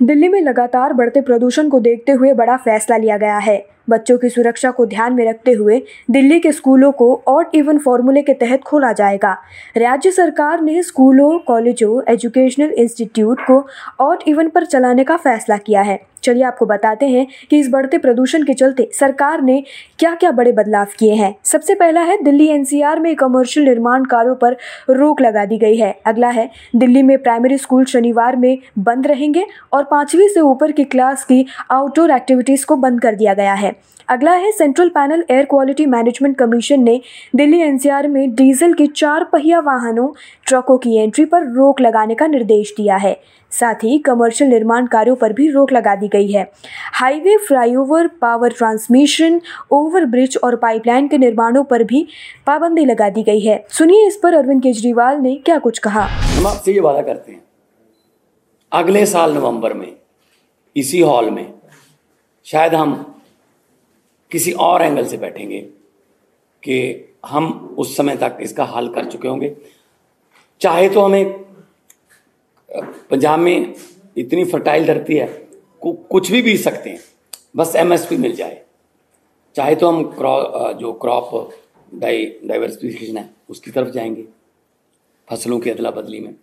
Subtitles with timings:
[0.00, 3.56] दिल्ली में लगातार बढ़ते प्रदूषण को देखते हुए बड़ा फैसला लिया गया है।
[3.90, 8.22] बच्चों की सुरक्षा को ध्यान में रखते हुए दिल्ली के स्कूलों को ऑड इवन फॉर्मूले
[8.22, 9.36] के तहत खोला जाएगा।
[9.76, 13.66] राज्य सरकार ने स्कूलों, कॉलेजों, एजुकेशनल इंस्टीट्यूट को
[14.00, 17.98] ऑड इवन पर चलाने का फैसला किया है। चलिए आपको बताते हैं कि इस बढ़ते
[17.98, 19.62] प्रदूषण के चलते सरकार ने
[19.98, 24.34] क्या क्या बड़े बदलाव किए हैं। सबसे पहला है, दिल्ली एनसीआर में कमर्शियल निर्माण कार्यों
[24.34, 24.56] पर
[24.90, 29.46] रोक लगा दी गई है। अगला है, दिल्ली में प्राइमरी स्कूल शनिवार में बंद रहेंगे
[29.72, 33.74] और पांचवी से ऊपर की क्लास की आउटडोर एक्टिविटीज़ को बंद कर दिया गया है।
[34.08, 37.00] अगला है central panel air quality management commission ने
[37.36, 40.08] दिल्ली एनसीआर में डीजल के चार पहिया वाहनों
[40.46, 45.16] ट्रकों की एंट्री पर रोक लगाने का निर्देश दिया है। साथ ही कमर्शियल निर्माण कार्यों
[45.16, 46.50] पर भी रोक लगा दी गई है।
[46.92, 49.40] Highway, flyover power transmission
[49.70, 52.06] overbridge और पाइपलाइन के निर्माणों पर भी
[52.46, 56.46] पाबंदी लगा दी गई है। सुनिए इस पर अरविंद केजरीवाल ने क्या कुछ कहा। हम
[56.46, 57.42] आपसे ये वादा करते हैं।
[58.72, 59.92] अगले साल नवंबर में,
[60.76, 61.52] इसी हॉल में,
[62.44, 63.19] शायद हम
[64.30, 65.60] किसी और एंगल से बैठेंगे
[66.62, 66.78] कि
[67.26, 69.54] हम उस समय तक इसका हल कर चुके होंगे।
[70.60, 71.32] चाहे तो हमें,
[73.10, 73.74] पंजाब में
[74.16, 75.26] इतनी फर्टाइल धरती है
[75.82, 77.00] कुछ भी बीज सकते हैं,
[77.56, 78.62] बस एमएसपी मिल जाए।
[79.56, 81.50] चाहे तो हम क्रॉ, जो क्रॉप
[81.94, 84.24] डाई डाइवर्सिफिकेशन है, उसकी तरफ़ जाएँगे,
[85.28, 86.34] फ़सलों की अदला बदली में।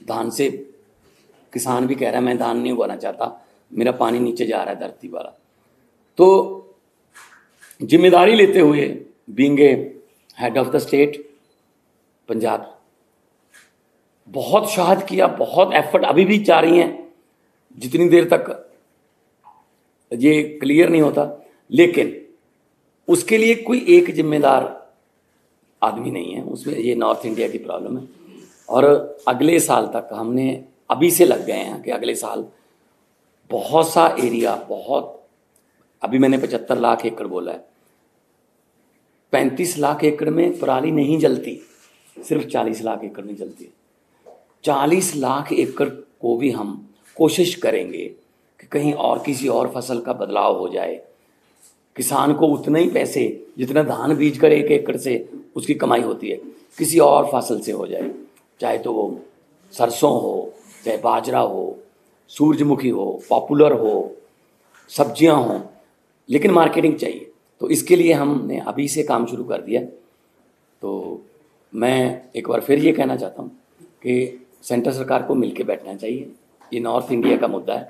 [0.00, 0.48] धान से
[1.52, 4.74] किसान भी कह रहा है, मैं धान नहीं उगाना चाहता, मेरा पानी नीचे जा रहा
[4.74, 5.38] है धरती वाला।
[6.18, 6.28] तो
[7.82, 10.00] ज़िम्मेदारी लेते हुए being a
[10.38, 11.30] head of the state
[12.28, 12.80] Punjab.
[14.28, 17.14] बहुत शहाद किया, बहुत एफर्ट अभी भी जा रही हैं।
[17.78, 18.68] जितनी देर तक
[20.12, 22.26] ये क्लियर नहीं होता। लेकिन
[23.08, 24.92] उसके लिए कोई एक जिम्मेदार
[25.82, 28.08] आदमी नहीं है। उसमें ये नॉर्थ इंडिया की प्रॉब्लम है।
[28.68, 32.46] और अगले साल तक हमने अभी से लग गए हैं कि अगले साल
[33.50, 35.26] बहुत सा एरिया बहुत,
[36.02, 37.71] अभी मैंने पचहत्तर लाख एकड़ बोला है।
[39.32, 41.60] पैंतीस लाख एकड़ में पराली नहीं जलती,
[42.16, 43.70] सिर्फ़ चालीस लाख एकड़ में जलती है।
[44.64, 48.04] चालीस लाख एकड़ को भी हम कोशिश करेंगे
[48.60, 51.00] कि कहीं और किसी और फ़सल का बदलाव हो जाए।
[51.96, 56.28] किसान को उतना ही पैसे, जितना धान बीज कर एक एकड़ से, उसकी कमाई होती
[56.28, 56.36] है,
[56.78, 58.10] किसी और फ़सल से हो जाए।
[58.60, 59.20] चाहे तो वो
[59.72, 60.52] सरसों हो,
[60.84, 61.78] चाहे बाजरा हो,
[62.28, 64.16] सूरजमुखी हो, पॉपुलर हो,
[64.88, 65.60] सब्ज़ियाँ हों,
[66.28, 67.31] लेकिन मार्केटिंग चाहिए।
[67.62, 69.80] तो इसके लिए हमने अभी से काम शुरू कर दिया।
[70.82, 71.22] तो
[71.72, 73.50] मैं एक बार फिर ये कहना चाहता हूँ
[74.02, 76.32] कि सेंटर सरकार को मिलके बैठना चाहिए।
[76.72, 77.88] ये नॉर्थ इंडिया का मुद्दा है।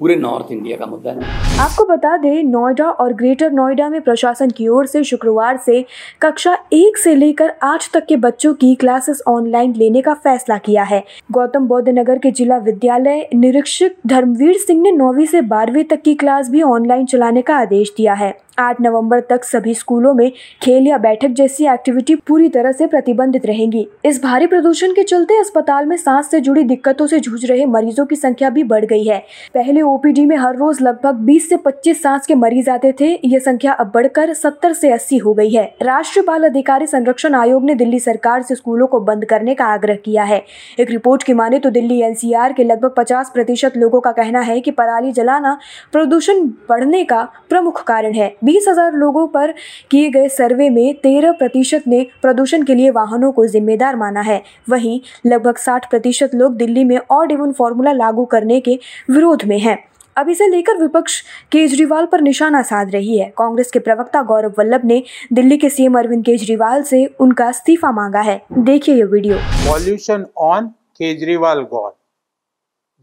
[0.00, 4.50] पूरे नॉर्थ इंडिया का मुद्दा है। आपको बता दें, नोएडा और ग्रेटर नोएडा में प्रशासन
[4.50, 5.84] की ओर से शुक्रवार से
[6.22, 10.82] कक्षा एक से लेकर आठ तक के बच्चों की क्लासेस ऑनलाइन लेने का फैसला किया
[10.82, 11.02] है।
[11.32, 16.14] गौतम बौद्ध नगर के जिला विद्यालय निरीक्षक धर्मवीर सिंह ने नौवीं से बारहवीं तक की
[16.14, 20.30] क्लास भी ऑनलाइन चलाने का आदेश दिया है। आठ नवंबर तक सभी स्कूलों में
[20.62, 25.38] खेल या बैठक जैसी एक्टिविटी पूरी तरह से प्रतिबंधित रहेंगी। इस भारी प्रदूषण के चलते
[25.38, 29.04] अस्पताल में सांस से जुड़ी दिक्कतों से जूझ रहे मरीजों की संख्या भी बढ़ गई
[29.04, 29.18] है।
[29.54, 33.40] पहले ओपीडी में हर रोज लगभग 20 से 25 सांस के मरीज़ आते थे। ये
[33.40, 37.74] संख्या अब बढ़कर 70 से 80 हो गई है। राष्ट्रीय बाल अधिकारी संरक्षण आयोग ने
[37.74, 40.42] दिल्ली सरकार से स्कूलों को बंद करने का आग्रह किया है।
[40.80, 44.60] एक रिपोर्ट की माने तो दिल्ली एनसीआर के लगभग पचास प्रतिशत लोगों का कहना है
[44.60, 45.58] की पराली जलाना
[45.92, 49.54] प्रदूषण बढ़ने का प्रमुख कारण है। बीस लोगों पर
[49.90, 54.42] किए गए सर्वे में तेरह प्रतिशत ने प्रदूषण के लिए वाहनों को जिम्मेदार माना है।
[54.70, 58.78] वहीं लगभग साठ प्रतिशत लोग दिल्ली में ऑड इवन फॉर्मूला लागू करने के
[59.10, 59.75] विरोध में हैं।
[60.16, 61.20] अब इसे लेकर विपक्ष
[61.52, 65.98] केजरीवाल पर निशाना साध रही है। कांग्रेस के प्रवक्ता गौरव वल्लभ ने दिल्ली के सीएम
[65.98, 69.38] अरविंद केजरीवाल से उनका इस्तीफा मांगा है। देखिए ये वीडियो।
[69.68, 70.68] पॉल्यूशन ऑन
[70.98, 71.94] केजरीवाल गौर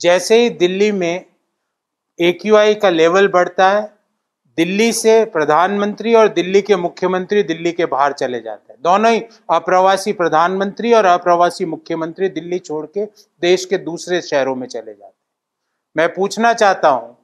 [0.00, 1.24] जैसे ही दिल्ली में
[2.18, 3.82] एक्यूआई का लेवल बढ़ता है,
[4.58, 9.22] दिल्ली से प्रधानमंत्री और दिल्ली के मुख्यमंत्री दिल्ली के बाहर चले जाते हैं। दोनों ही
[9.50, 13.04] अप्रवासी प्रधानमंत्री और अप्रवासी मुख्यमंत्री दिल्ली छोड़ के
[13.42, 15.12] देश के दूसरे शहरों में चले जाते हैं।
[15.96, 17.18] मैं पूछना चाहता हूँ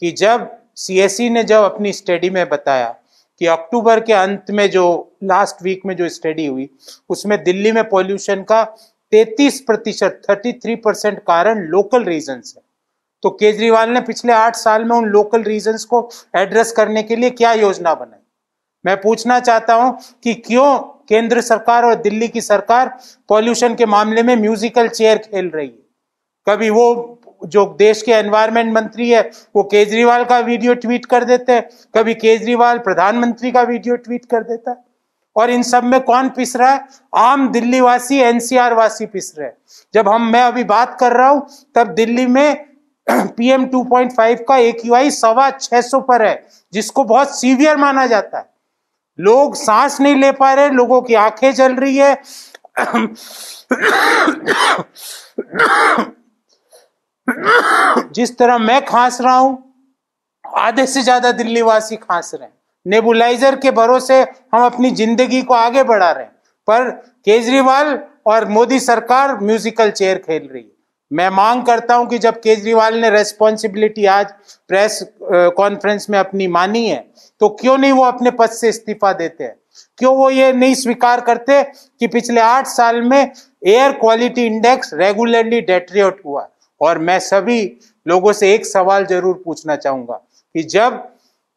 [0.00, 2.96] कि जब सीएससी ने जब अपनी स्टडी में बताया
[3.38, 6.70] कि अक्टूबर के अंत में जो लास्ट वीक में जो स्टडी हुई,
[7.10, 8.76] उसमें दिल्ली में पॉल्यूशन का
[9.10, 12.62] 33 प्रतिशत थर्टी परसेंट कारण लोकल रीजन है।
[13.22, 17.30] तो केजरीवाल ने पिछले आठ साल में उन लोकल रीजन को एड्रेस करने के लिए
[17.30, 18.20] क्या योजना बनाई?
[18.86, 22.98] मैं पूछना चाहता हूँ कि क्यों केंद्र सरकार और दिल्ली की सरकार
[23.28, 25.78] पॉल्यूशन के मामले में म्यूजिकल चेयर खेल रही है?
[26.48, 31.52] कभी वो जो देश के एनवायरमेंट मंत्री है वो केजरीवाल का वीडियो ट्वीट कर देते
[31.52, 34.76] हैं। कभी केजरीवाल प्रधानमंत्री का वीडियो ट्वीट कर देता है।
[35.36, 36.88] और इन सब में कौन पिस रहा है?
[37.16, 39.56] आम दिल्ली वासी एनसीआर वासी पिस रहे हैं।
[39.94, 42.66] जब हम मैं अभी बात कर रहा हूँ तब दिल्ली में
[43.10, 48.38] पीएम 2.5 का एक यू सवा छह सौ पर है जिसको बहुत सीवियर माना जाता
[48.38, 48.50] है।
[49.18, 52.22] लोग सांस नहीं ले पा रहे लोगों की आँखें जल रही है।
[58.10, 59.58] जिस तरह मैं खांस रहा हूँ,
[60.44, 62.52] आधे से ज़्यादा दिल्ली वासी खांस रहे हैं।
[62.86, 66.32] नेबुलाइजर के भरोसे हम अपनी ज़िंदगी को आगे बढ़ा रहे हैं।
[66.68, 66.90] पर
[67.24, 70.68] केजरीवाल और मोदी सरकार म्यूजिकल चेयर खेल रही है।
[71.10, 74.32] मैं मांग करता हूँ कि जब केजरीवाल ने रेस्पॉन्सिबिलिटी आज
[74.70, 77.04] प्रेस कॉन्फ्रेंस में अपनी मानी है
[77.40, 79.54] तो क्यों नहीं वो अपने पद से इस्तीफा देते हैं?
[79.98, 83.20] क्यों वो ये नहीं स्वीकार करते कि पिछले आठ साल में
[83.66, 86.46] air quality index regularly deteriorate हुआ?
[86.80, 87.64] और मैं सभी
[88.10, 90.20] लोगों से एक सवाल ज़रूर पूछना चाहूँगा
[90.54, 91.02] कि जब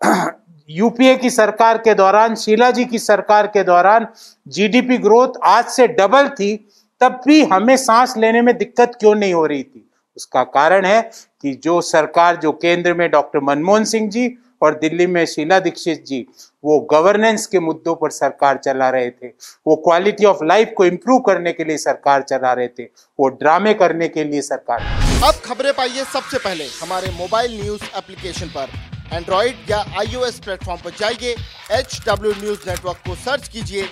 [0.70, 4.08] यूपीए की सरकार के दौरान, शीला जी की सरकार के दौरान
[4.48, 6.56] जीडीपी ग्रोथ आज से डबल थी,
[7.02, 9.90] तब भी हमें सांस लेने में दिक्कत क्यों नहीं हो रही थी?
[10.18, 11.02] उसका कारण है
[11.42, 14.28] कि जो सरकार, जो केंद्र में डॉक्टर मनमोहन सिंह जी
[14.64, 16.26] और दिल्ली में शीला दीक्षित जी,
[16.64, 19.28] वो गवर्नेंस के मुद्दों पर सरकार चला रहे थे।
[19.68, 22.84] वो क्वालिटी ऑफ़ लाइफ को इम्प्रूव करने के लिए सरकार चला रहे थे।
[23.20, 24.82] वो ड्रामे करने के लिए सरकार
[25.24, 28.70] अब खबरें पाइए सबसे पहले हमारे मोबाइल न्यूज़ एप्लीकेशन पर।
[29.14, 31.36] एंड्रॉइड या आईओएस प्लेटफॉर्म पर जाइए
[31.72, 33.84] एच डब्ल्यू न्यूज़ नेटवर्क को सर्च कीजिए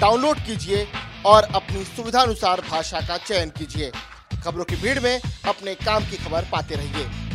[0.00, 0.86] डाउनलोड कीजिए
[1.26, 3.90] और अपनी सुविधानुसार भाषा का चयन कीजिए।
[4.44, 7.25] खबरों की भीड़ में अपने काम की खबर पाते रहिए।